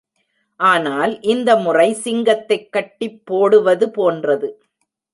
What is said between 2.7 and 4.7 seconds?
கட்டிப் போடுவது போன்றது.